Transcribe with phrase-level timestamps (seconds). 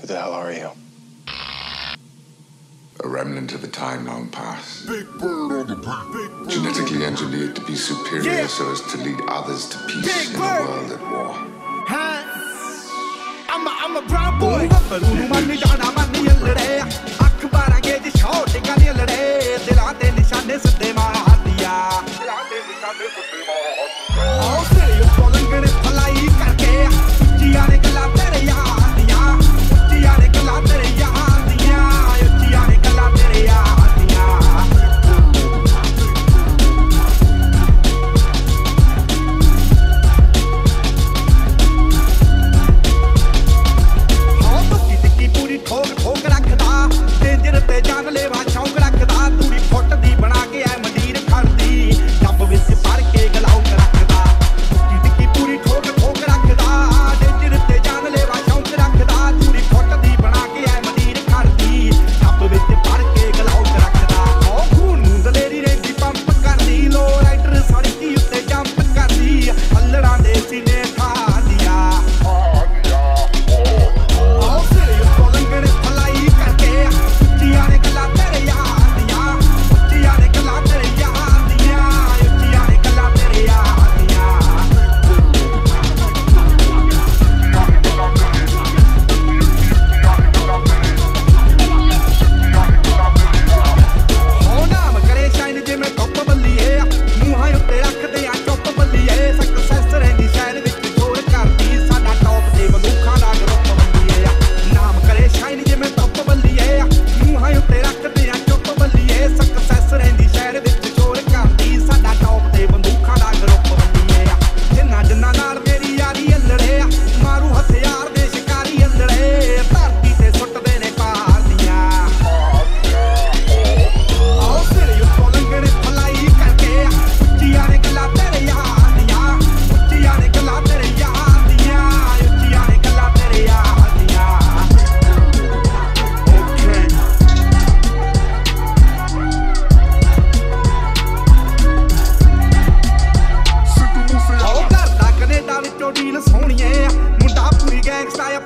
[0.00, 0.70] Who the hell are you?
[3.04, 4.86] A remnant of a time long past.
[4.86, 8.46] BYG BYRD on the big Genetically engineered to be superior yeah.
[8.46, 10.60] so as to lead others to peace big in bird.
[10.60, 11.34] a world at war.
[11.88, 12.22] Huh?
[13.48, 14.68] I'm a, I'm a proud boy.
[62.96, 63.25] parque.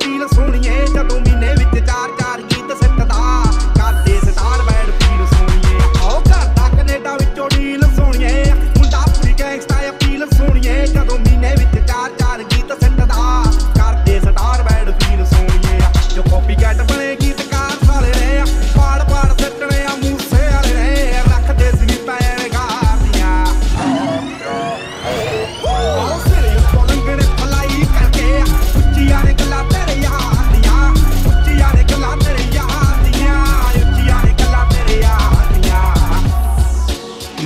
[0.01, 1.40] ਵਕੀਲ ਸੋਣੀਏ ਜਦੋਂ ਵੀ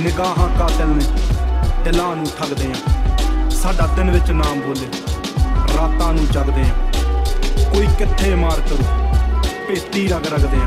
[0.06, 1.04] ਨਿਗਾਹਾਂ ਕਾਤਲ ਨੇ,
[1.84, 2.74] ਦਿਲਾਂ ਨੂੰ ਠੱਗਦੇ ਆ।
[3.50, 4.86] ਸਾਡਾ ਦਿਨ ਵਿੱਚ ਨਾਮ ਬੋਲੇ,
[5.76, 6.74] ਰਾਤਾਂ ਨੂੰ ਜਗਦੇ ਆ।
[7.74, 8.84] ਕੋਈ ਕਿੱਥੇ ਮਾਰ ਕਰੂ
[9.68, 10.66] ਪੇਤੀ ਰਗ ਰਗਦੇ ਆ।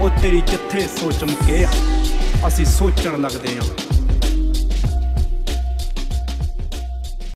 [0.00, 1.68] ਉਹ ਤੇਰੀ ਕਿੱਥੇ ਸੋਚ ਮੁਕੇ ਆ
[2.46, 3.64] ਅਸੀਂ ਸੋਚਣ ਲੱਗਦੇ ਆ।